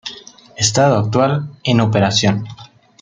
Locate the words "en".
1.63-1.79